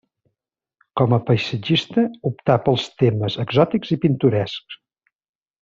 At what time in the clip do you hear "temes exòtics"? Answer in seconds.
3.05-3.97